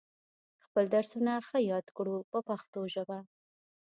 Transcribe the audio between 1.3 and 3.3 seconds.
ښه یاد کړو په پښتو ژبه.